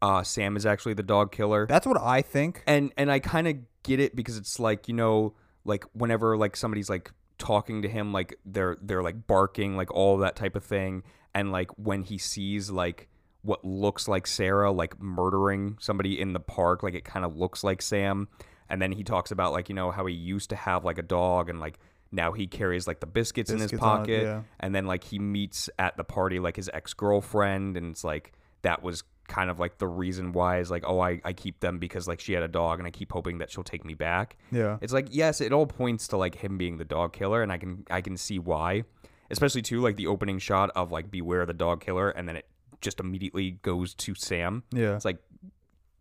[0.00, 1.66] uh, Sam is actually the dog killer.
[1.66, 2.62] That's what I think.
[2.68, 6.54] and and I kind of get it because it's like you know like whenever like
[6.56, 10.64] somebody's like talking to him like they're they're like barking like all that type of
[10.64, 11.02] thing.
[11.34, 13.08] And like when he sees like
[13.42, 17.64] what looks like Sarah like murdering somebody in the park like it kind of looks
[17.64, 18.28] like Sam.
[18.68, 21.02] And then he talks about like you know how he used to have like a
[21.02, 24.22] dog and like now he carries like the biscuits, in his Biscuits on it, pocket
[24.22, 24.42] yeah.
[24.60, 28.82] and then like he meets at the party like his ex-girlfriend and it's like that
[28.82, 32.08] was kind of like the reason why is like oh I, I keep them because
[32.08, 34.36] like she had a dog and I keep hoping that she'll take me back.
[34.50, 34.78] Yeah.
[34.80, 37.58] It's like yes, it all points to like him being the dog killer and I
[37.58, 38.84] can I can see why.
[39.30, 42.46] Especially too like the opening shot of like beware the dog killer and then it
[42.80, 44.62] just immediately goes to Sam.
[44.72, 44.96] Yeah.
[44.96, 45.18] It's like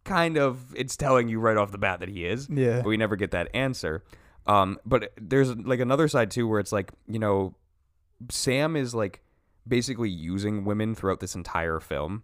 [0.05, 2.47] kind of it's telling you right off the bat that he is.
[2.49, 2.77] Yeah.
[2.77, 4.03] But we never get that answer.
[4.47, 7.55] Um, but there's like another side too where it's like, you know,
[8.29, 9.21] Sam is like
[9.67, 12.23] basically using women throughout this entire film.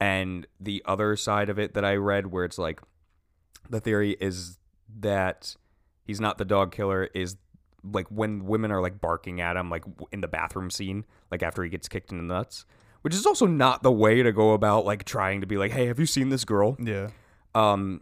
[0.00, 2.80] And the other side of it that I read where it's like
[3.70, 4.58] the theory is
[4.98, 5.56] that
[6.04, 7.36] he's not the dog killer is
[7.82, 11.62] like when women are like barking at him like in the bathroom scene like after
[11.62, 12.64] he gets kicked in the nuts
[13.02, 15.86] which is also not the way to go about like trying to be like hey
[15.86, 17.10] have you seen this girl Yeah.
[17.54, 18.00] um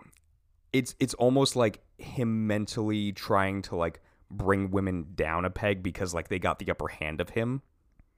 [0.72, 6.14] it's it's almost like him mentally trying to like bring women down a peg because
[6.14, 7.62] like they got the upper hand of him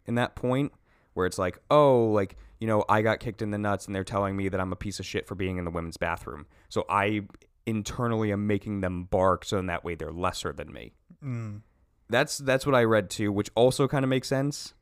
[0.07, 0.73] in that point
[1.15, 4.05] where it's like oh like you know i got kicked in the nuts and they're
[4.05, 6.47] telling me that i'm a piece of shit for being in the women's bathroom.
[6.69, 7.23] So i
[7.67, 10.93] internally am making them bark so in that way they're lesser than me.
[11.25, 11.63] Mm.
[12.09, 14.75] that's that's what i read too which also kind of makes sense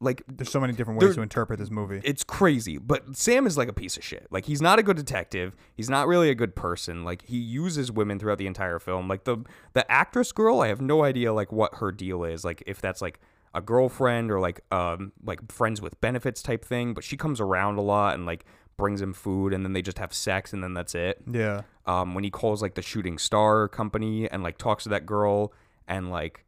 [0.00, 2.00] like There's so many different ways to interpret this movie.
[2.04, 4.26] it's crazy but sam is like a piece of shit.
[4.30, 5.56] Like he's not a good detective.
[5.74, 7.04] He's not really a good person.
[7.04, 9.08] Like he uses women throughout the entire film.
[9.08, 9.38] Like the
[9.72, 13.00] the actress girl i have no idea like what her deal is like if that's
[13.02, 13.20] like
[13.54, 17.78] a girlfriend or like um like friends with benefits type thing but she comes around
[17.78, 18.44] a lot and like
[18.76, 21.20] brings him food and then they just have sex and then that's it.
[21.30, 21.62] Yeah.
[21.86, 25.52] um when he calls like the shooting star company and like talks to that girl
[25.88, 26.44] and like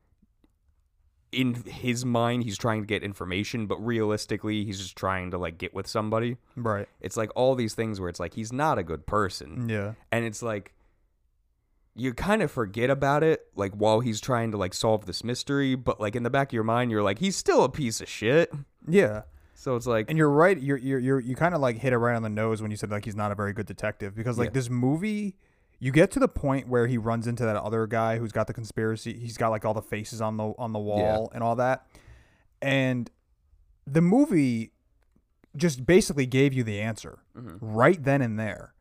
[1.32, 5.58] in his mind he's trying to get information but realistically he's just trying to like
[5.58, 6.88] get with somebody Right.
[7.00, 9.92] it's like all these things where it's like he's not a good person Yeah.
[10.10, 10.74] and it's like
[11.94, 15.74] you kind of forget about it like while he's trying to like solve this mystery,
[15.74, 18.08] but like in the back of your mind you're like he's still a piece of
[18.08, 18.52] shit.
[18.88, 19.22] Yeah.
[19.54, 20.58] So it's like And you're right.
[20.60, 22.76] You're you're, you're you kind of like hit it right on the nose when you
[22.76, 24.52] said like he's not a very good detective because like Yeah.
[24.54, 25.36] this movie,
[25.82, 28.52] you get to the point where he runs into that other guy who's got the
[28.52, 29.18] conspiracy.
[29.18, 31.86] He's got like all the faces on the on the wall and all that,
[32.60, 33.10] and
[33.86, 34.72] the movie
[35.56, 37.56] just basically gave you the answer mm-hmm.
[37.60, 38.74] right then and there,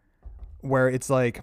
[0.62, 1.42] where it's like.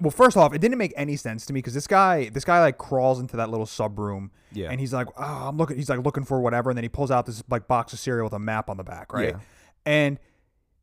[0.00, 2.60] Well, first off, it didn't make any sense to me because this guy, this guy
[2.60, 4.70] like crawls into that little sub room, Yeah.
[4.70, 7.10] and he's like, "Oh, I'm looking." He's like looking for whatever, and then he pulls
[7.10, 9.30] out this like box of cereal with a map on the back, right?
[9.30, 9.40] Yeah.
[9.84, 10.20] And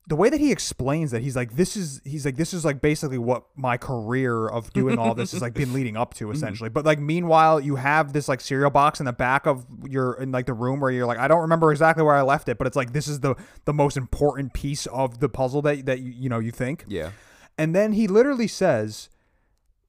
[0.08, 2.80] the way that he explains that, he's like, "This is," he's like, "This is like
[2.80, 6.26] basically what my career of doing all this has like been leading up Mm-hmm.
[6.28, 9.66] to, essentially." But like, meanwhile, you have this like cereal box in the back of
[9.90, 12.48] your in like the room where you're like, I don't remember exactly where I left
[12.50, 15.86] it, but it's like this is the the most important piece of the puzzle that
[15.88, 16.86] that you, you know you think.
[16.88, 17.12] yeah.
[17.58, 19.10] And then he literally says,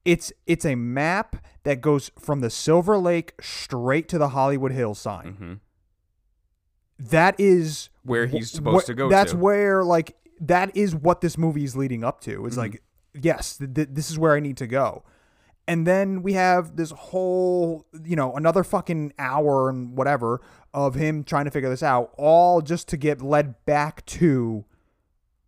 [0.05, 4.99] "It's it's a map that goes from the Silver Lake straight to the Hollywood Hills
[4.99, 5.59] sign."
[6.99, 7.89] That is.
[8.03, 9.37] Where he's supposed wh- to go That's to.
[9.37, 12.45] where like that is what this movie is leading up to.
[12.45, 12.61] It's Mm-hmm.
[12.61, 12.83] like,
[13.13, 15.03] yes, th- th- this is where I need to go.
[15.67, 20.39] And then we have this whole, you know, another fucking hour and whatever
[20.73, 24.63] of him trying to figure this out, all just to get led back to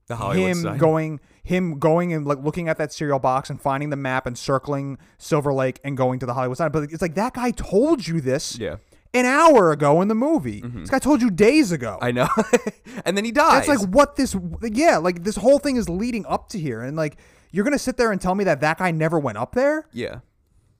[0.07, 0.77] The Hollywood him sign.
[0.77, 4.37] going him going and like looking at that cereal box and finding the map and
[4.37, 6.71] circling Silver Lake and going to the Hollywood sign.
[6.71, 8.75] But it's like that guy told you this Yeah.
[9.13, 10.61] An hour ago in the movie.
[10.63, 11.97] This guy told you days ago.
[12.01, 12.27] I know.
[13.05, 13.65] and then he dies.
[13.65, 16.95] That's like what this yeah, like this whole thing is leading up to here and
[16.95, 17.17] like
[17.51, 19.87] you're going to sit there and tell me that that guy never went up there
[19.91, 20.19] yeah.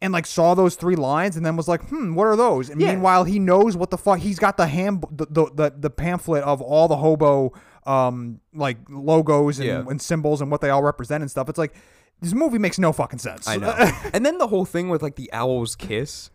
[0.01, 2.79] and like saw those three lines and then was like, "Hmm, what are those?" And
[2.79, 2.89] Yeah.
[2.91, 6.43] meanwhile, he knows what the fuck he's got the ham the, the the the pamphlet
[6.43, 7.53] of all the hobo
[7.87, 9.83] um like logos and, Yeah.
[9.89, 11.49] and symbols and what they all represent and stuff.
[11.49, 11.73] It's like
[12.21, 13.47] this movie makes no fucking sense.
[13.47, 13.71] I know.
[14.13, 16.29] and then the whole thing with like the owl's kiss.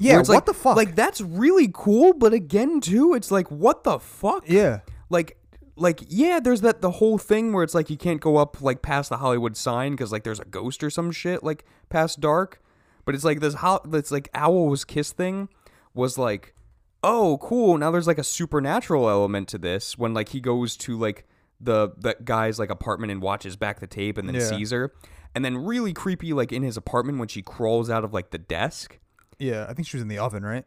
[0.00, 0.76] Yeah, it's what like- the fuck?
[0.76, 4.44] Like that's really cool, but again too, it's like what the fuck?
[4.48, 4.80] yeah.
[5.08, 5.36] Like
[5.76, 8.82] like yeah, there's that the whole thing where it's like you can't go up like
[8.82, 12.60] past the Hollywood sign because like there's a ghost or some shit like past dark.
[13.04, 15.48] But it's like this how It's like owl's kiss thing
[15.94, 16.54] was like
[17.02, 20.98] oh cool now there's like a supernatural element to this when like he goes to
[20.98, 21.26] like
[21.60, 24.46] the that guy's like apartment and watches back the tape and then Yeah.
[24.48, 24.92] sees her
[25.34, 28.38] and then really creepy like in his apartment when she crawls out of like the
[28.38, 28.98] desk
[29.40, 30.64] Yeah, I think she was in the oven, right?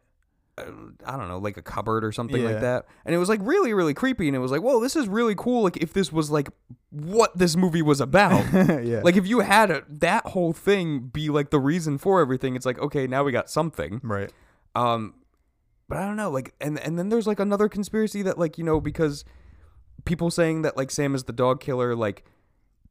[0.56, 2.50] I don't know, like a cupboard or something Yeah.
[2.50, 2.86] like that.
[3.04, 4.28] And it was like really, really creepy.
[4.28, 5.64] And it was like, whoa, this is really cool.
[5.64, 6.48] Like if this was like
[6.90, 8.44] what this movie was about.
[8.84, 9.00] yeah.
[9.02, 12.64] Like if you had a, that whole thing be like the reason for everything, it's
[12.66, 14.00] like, okay, now we got something.
[14.04, 14.32] right.
[14.76, 15.14] Um,
[15.88, 18.64] but I don't know, like, and and then there's like another conspiracy that like you
[18.64, 19.24] know because
[20.04, 22.24] people saying that like Sam is the dog killer, like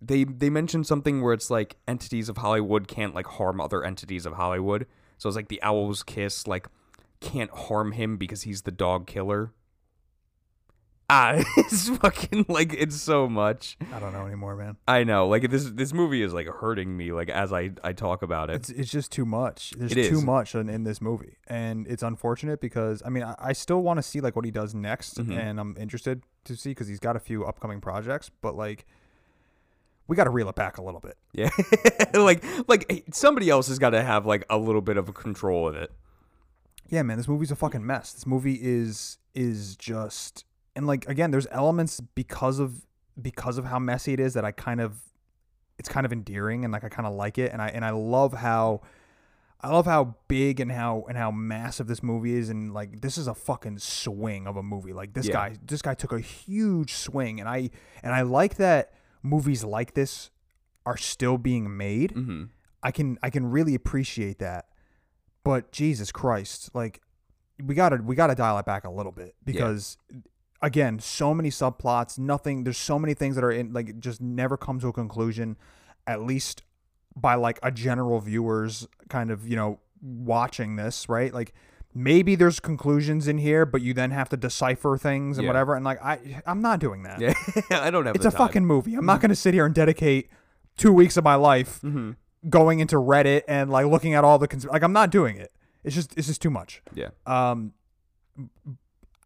[0.01, 4.25] they they mentioned something where it's like entities of Hollywood can't like harm other entities
[4.25, 4.85] of Hollywood.
[5.23, 6.67] So it's like the owl's kiss like
[7.21, 9.53] can't harm him because he's the dog killer.
[11.09, 13.77] Ah, it's fucking like it's so much.
[13.93, 14.75] I don't know anymore, man.
[14.85, 18.21] I know, like this this movie is like hurting me like as I I talk
[18.21, 18.55] about it.
[18.57, 19.71] It's it's just too much.
[19.77, 20.25] There's It too is.
[20.25, 23.99] much in, in this movie, and it's unfortunate because I mean I, I still want
[23.99, 25.31] to see like what he does next, Mm-hmm.
[25.31, 28.85] and I'm interested to see because he's got a few upcoming projects, but like
[30.07, 31.17] we got to reel it back a little bit.
[31.33, 31.49] Yeah,
[32.13, 35.75] like like somebody else has got to have like a little bit of control of
[35.75, 35.91] it.
[36.89, 38.13] Yeah, man, this movie's a fucking mess.
[38.13, 42.85] This movie is is just and like again, there's elements because of
[43.21, 44.99] because of how messy it is that I kind of
[45.79, 47.91] it's kind of endearing and like I kind of like it and I and I
[47.91, 48.81] love how
[49.61, 53.17] I love how big and how and how massive this movie is and like this
[53.17, 54.93] is a fucking swing of a movie.
[54.93, 55.33] Like this Yeah.
[55.33, 57.69] guy this guy took a huge swing and I
[58.03, 60.29] and I like that movies like this
[60.85, 62.13] are still being made.
[62.13, 62.43] Mm-hmm.
[62.83, 64.65] I can I can really appreciate that.
[65.43, 67.01] But Jesus Christ, like
[67.63, 69.97] we gotta we gotta dial it back a little bit because
[70.61, 74.57] again, so many subplots, nothing there's so many things that are in like just never
[74.57, 75.57] come to a conclusion,
[76.05, 76.63] at least
[77.15, 81.33] by like a general viewers kind of, you know, watching this, right?
[81.33, 81.53] Like
[81.93, 85.49] maybe there's conclusions in here, but you then have to decipher things and Yeah.
[85.49, 85.75] whatever.
[85.75, 87.19] And like I I'm not doing that.
[87.21, 87.33] Yeah,
[87.71, 88.15] I don't have.
[88.15, 88.37] It's a time.
[88.37, 88.95] fucking movie.
[88.95, 90.29] I'm not going to sit here and dedicate
[90.77, 92.11] two weeks of my life Mm-hmm.
[92.49, 94.83] going into Reddit and like looking at all the cons- like.
[94.83, 95.51] I'm not doing it.
[95.83, 96.81] It's just it's just too much.
[96.93, 97.73] Yeah, Um,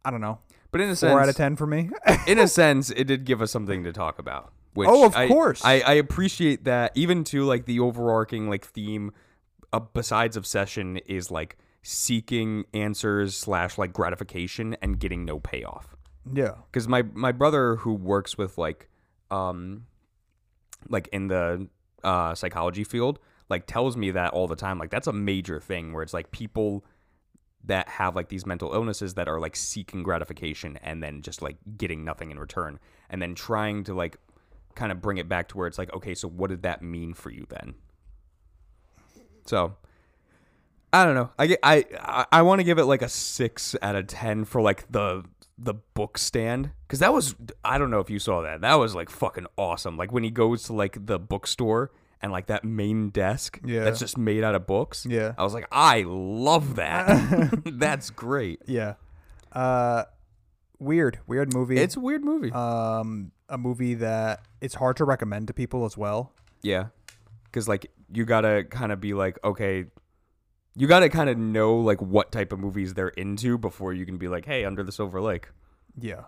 [0.03, 0.39] I don't know.
[0.71, 1.89] but in a sense, Four out of ten for me.
[2.27, 4.51] in a sense, it did give us something to talk about.
[4.73, 5.61] Which Oh, of I- course.
[5.65, 6.91] I, I appreciate that.
[6.95, 9.11] Even to like the overarching like theme,
[9.73, 11.57] uh, besides obsession, is like
[11.89, 15.95] seeking answers slash like gratification and getting no payoff.
[16.33, 16.55] yeah.
[16.69, 18.89] because my my brother who works with like
[19.31, 19.85] um
[20.89, 21.69] like in the
[22.03, 23.19] uh, psychology field
[23.49, 24.77] like tells me that all the time.
[24.77, 26.83] Like that's a major thing where it's like people
[27.63, 31.55] that have like these mental illnesses that are like seeking gratification and then just like
[31.77, 34.17] getting nothing in return and then trying to like
[34.75, 37.13] kind of bring it back to where it's like okay so what did that mean
[37.13, 37.73] for you then
[39.45, 39.75] so
[40.93, 43.75] i don't know i get i i, I want to give it like a six
[43.81, 45.23] out of ten for like the
[45.57, 48.93] the book stand because that was i don't know if you saw that that was
[48.95, 53.09] like fucking awesome like when he goes to like the bookstore and like that main
[53.09, 53.83] desk Yeah.
[53.83, 55.33] that's just made out of books Yeah.
[55.37, 58.93] i was like i love that that's great Yeah.
[59.51, 60.03] Uh,
[60.79, 61.77] weird, weird movie.
[61.77, 65.97] it's a weird movie um a movie that it's hard to recommend to people as
[65.97, 66.33] well.
[66.61, 66.87] Yeah.
[67.53, 69.85] Cuz like you got to kind of be like okay,
[70.77, 74.05] you got to kind of know like what type of movies they're into before you
[74.05, 75.49] can be like, "Hey, Under the Silver Lake."
[75.99, 76.25] Yeah.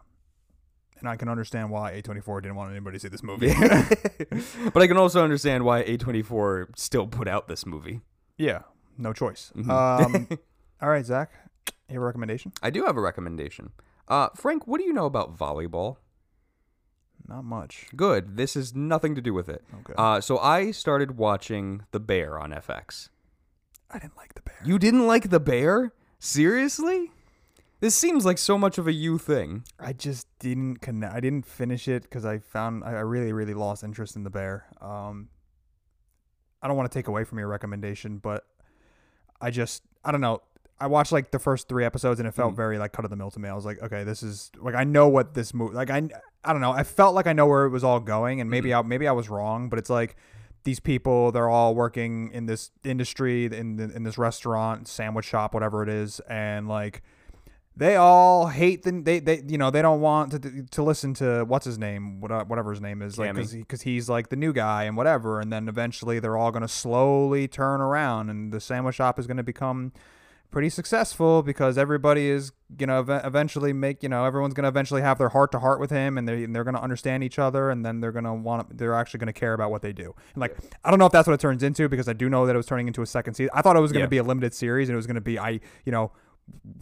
[0.99, 3.53] And I can understand why A24 didn't want anybody to see this movie.
[4.73, 8.01] but I can also understand why A24 still put out this movie.
[8.37, 8.63] yeah,
[8.97, 9.53] no choice.
[9.55, 9.71] Mm-hmm.
[9.71, 10.27] Um,
[10.81, 11.31] all right, Zach,
[11.89, 12.51] your recommendation?
[12.61, 13.71] I do have a recommendation.
[14.07, 15.97] Uh Frank, what do you know about volleyball?
[17.27, 17.85] Not much.
[17.95, 18.35] Good.
[18.35, 19.63] This has nothing to do with it.
[19.81, 19.93] Okay.
[19.95, 23.09] Uh so I started watching The Bear on FX.
[23.91, 24.57] I didn't like the bear.
[24.63, 25.93] You didn't like The Bear?
[26.19, 27.11] Seriously?
[27.79, 29.63] This seems like so much of a you thing.
[29.79, 31.13] I just didn't connect.
[31.13, 34.65] I didn't finish it because I found I really, really lost interest in the bear.
[34.81, 35.29] Um,
[36.61, 38.45] I don't want to take away from your recommendation, but
[39.39, 40.41] I just I don't know.
[40.81, 43.17] I watched like the first three episodes and it felt very like cut of the
[43.17, 43.47] mill to me.
[43.47, 46.09] I was like, okay, this is like I know what this movie like I
[46.43, 46.71] I don't know.
[46.71, 49.13] I felt like I know where it was all going, and maybe I maybe I
[49.13, 50.17] was wrong, but it's like
[50.63, 55.53] these people they're all working in this industry in the, in this restaurant sandwich shop
[55.53, 57.01] whatever it is and like
[57.77, 61.43] they all hate the they they you know they don't want to to listen to
[61.45, 64.35] what's his name what, whatever his name is like because he, 'cause he's like the
[64.35, 68.51] new guy and whatever and then eventually they're all going to slowly turn around and
[68.51, 69.93] the sandwich shop is going to become
[70.51, 74.67] pretty successful because everybody is you know ev- eventually make you know everyone's going to
[74.67, 77.23] eventually have their heart to heart with him and they and they're going to understand
[77.23, 79.81] each other and then they're going to want they're actually going to care about what
[79.81, 80.13] they do.
[80.33, 82.45] And like I don't know if that's what it turns into because I do know
[82.47, 83.51] that it was turning into a second season.
[83.53, 84.09] I thought it was going to Yeah.
[84.09, 86.11] be a limited series and it was going to be I you know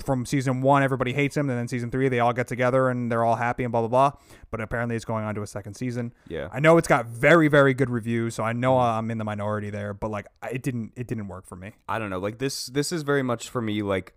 [0.03, 3.11] from season one, everybody hates him, and then season three, they all get together and
[3.11, 4.19] they're all happy and blah blah blah.
[4.51, 6.13] But apparently, it's going on to a second season.
[6.27, 6.49] Yeah.
[6.51, 9.69] I know it's got very very good reviews, so I know I'm in the minority
[9.69, 9.93] there.
[9.93, 11.73] But like, it didn't it didn't work for me.
[11.87, 12.19] I don't know.
[12.19, 14.13] Like this this is very much for me like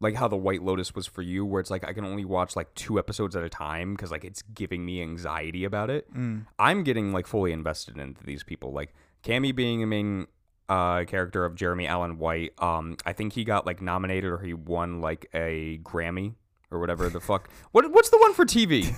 [0.00, 2.56] like how the White Lotus was for you where it's like I can only watch
[2.56, 6.12] like two episodes at a time cuz like it's giving me anxiety about it.
[6.14, 6.46] Mm.
[6.58, 10.26] I'm getting like fully invested into these people like Carmy being a main
[10.68, 12.52] uh character of Jeremy Allen White.
[12.58, 16.34] Um I think he got like nominated or he won like a Grammy
[16.70, 17.48] or whatever the fuck.
[17.72, 18.94] What what's the one for TV?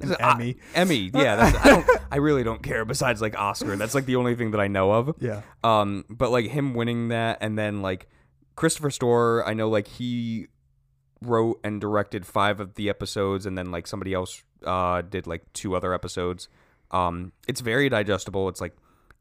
[0.00, 0.56] Is it- I- Emmy.
[0.74, 1.10] Emmy.
[1.12, 3.74] Yeah, that's, I don't I really don't care besides like Oscar.
[3.76, 5.16] That's like the only thing that I know of.
[5.20, 5.42] Yeah.
[5.64, 8.08] Um, but like him winning that, and then like
[8.54, 10.46] Christopher Storer, I know like he
[11.20, 15.52] wrote and directed five of the episodes, and then like somebody else uh did like
[15.52, 16.48] two other episodes.
[16.92, 18.48] Um, it's very digestible.
[18.48, 18.76] It's like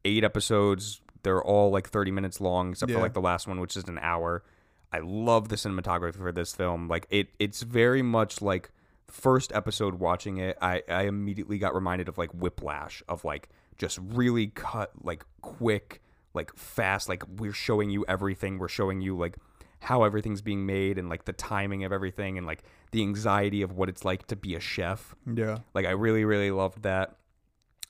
[0.05, 1.01] eight episodes.
[1.23, 3.99] They're all like thirty minutes long, except for like the last one, which is an
[3.99, 4.43] hour.
[4.91, 6.87] I love the cinematography for this film.
[6.87, 8.71] Like it, it's very much like
[9.07, 10.57] first episode watching it.
[10.61, 16.01] I, I immediately got reminded of like Whiplash, of like just really cut, like quick,
[16.33, 17.09] like fast.
[17.09, 18.59] Like we're showing you everything.
[18.59, 19.37] We're showing you like
[19.79, 23.73] how everything's being made and like the timing of everything and like the anxiety of
[23.73, 25.15] what it's like to be a chef.
[25.31, 25.59] Yeah.
[25.73, 27.15] Like I really, really loved that.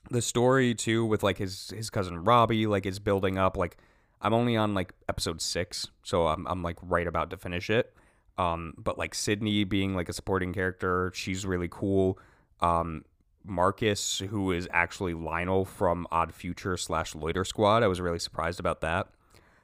[0.09, 3.57] The story too, with like his his cousin Robbie, like is building up.
[3.57, 3.77] Like
[4.21, 7.93] I'm only on like episode six, so I'm I'm like right about to finish it.
[8.37, 12.19] Um, but like Sydney being like a supporting character, she's really cool.
[12.61, 13.03] Um,
[13.43, 18.59] Marcus, who is actually Lionel from Odd Future slash Loiter Squad, I was really surprised
[18.59, 19.07] about that.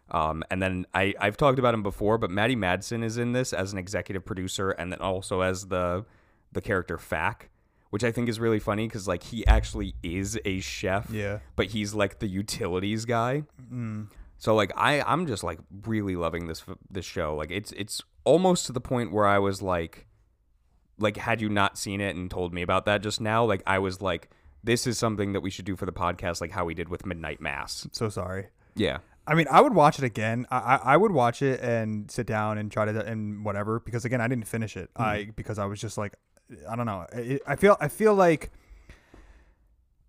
[0.10, 3.54] Um, and then I, I've talked about him before, but Matty Matheson is in this
[3.54, 6.06] as an executive producer and then also as the
[6.52, 7.50] the character Fak,
[7.94, 11.42] which I think is really funny because like he actually is a chef, Yeah.
[11.56, 13.44] but he's like the utilities guy.
[13.72, 14.08] Mm.
[14.40, 17.36] So like I I'm just like really loving this this show.
[17.36, 20.08] Like it's it's almost to the point where I was like
[20.98, 23.78] like had you not seen it and told me about that just now, like I
[23.78, 24.32] was like
[24.64, 27.06] this is something that we should do for the podcast like how we did with
[27.06, 27.88] Midnight Mass.
[27.92, 28.48] So sorry.
[28.76, 28.98] Yeah.
[29.28, 30.48] I mean, I would watch it again.
[30.50, 34.04] I, I, I would watch it and sit down and try to and whatever because
[34.04, 34.90] again, I didn't finish it.
[34.96, 35.04] Mm.
[35.04, 36.16] I because I was just like,
[36.70, 37.06] I don't know.
[37.14, 38.52] I I feel I feel like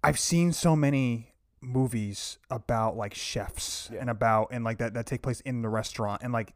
[0.03, 5.23] I've seen so many movies about like chefs and about and like that that take
[5.23, 6.55] place in the restaurant and like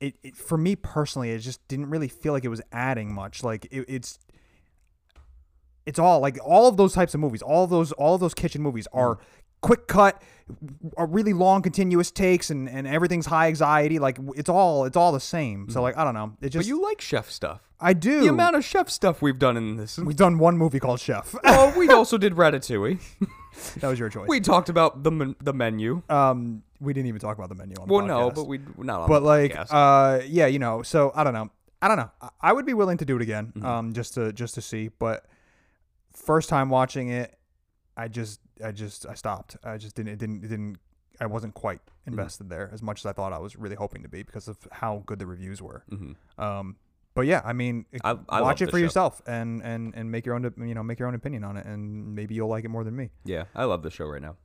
[0.00, 3.44] it, it for me personally, it just didn't really feel like it was adding much.
[3.44, 4.18] Like it, it's
[5.86, 8.34] it's all like all of those types of movies, all of those all of those
[8.34, 8.98] kitchen movies mm.
[8.98, 9.18] are
[9.60, 10.22] quick cut,
[10.96, 13.98] a really long continuous takes, and, and everything's high anxiety.
[13.98, 15.68] Like it's all it's all the same.
[15.68, 15.82] So mm-hmm.
[15.82, 16.36] like I don't know.
[16.40, 17.69] It just But you like chef stuff.
[17.80, 18.20] I do.
[18.20, 19.98] The amount of chef stuff we've done in this.
[19.98, 21.34] We've done one movie called Chef.
[21.44, 22.98] oh, we also did Ratatouille.
[23.80, 24.28] that was your choice.
[24.28, 26.02] We talked about the men- the menu.
[26.08, 29.02] um, we didn't even talk about the menu on the Well, no, but we not
[29.02, 29.68] on but like podcast.
[29.70, 31.50] uh yeah you know so i don't know
[31.82, 33.66] i don't know I- i would be willing to do it again Mm-hmm.
[33.66, 35.26] um just to just to see but
[36.14, 37.36] first time watching it
[37.98, 40.78] i just i just i stopped i just didn't it didn't it didn't
[41.20, 42.12] i wasn't quite Mm-hmm.
[42.18, 44.56] invested there as much as i thought i was really hoping to be because of
[44.72, 46.16] how good the reviews were Mhm.
[46.38, 46.76] um
[47.14, 48.84] but yeah i mean it- I- I watch it for show.
[48.84, 51.66] yourself and and and make your own you know make your own opinion on it
[51.66, 54.36] and maybe you'll like it more than me yeah, I love the show right now.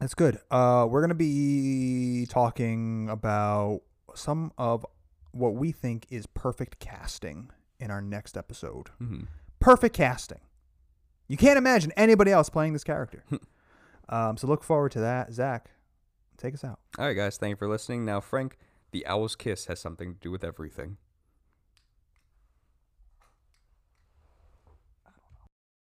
[0.00, 0.38] that's good.
[0.50, 3.80] Uh, we're gonna be talking about
[4.14, 4.84] some of
[5.32, 7.50] what we think is perfect casting
[7.80, 8.90] in our next episode.
[9.00, 9.26] Mhm.
[9.60, 10.40] Perfect casting.
[11.28, 13.24] You can't imagine anybody else playing this character.
[14.08, 15.32] um, so look forward to that.
[15.32, 15.70] Zach,
[16.36, 16.78] take us out.
[16.98, 18.04] All right, guys, thank you for listening.
[18.04, 18.56] Now, Frank,
[18.92, 20.96] the owl's kiss has something to do with everything.